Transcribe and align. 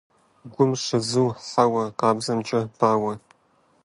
Гум 0.53 0.71
щызу 0.83 1.27
хьэуа 1.47 1.83
къабзэмкӀэ 1.99 2.59
бауэ. 2.77 3.13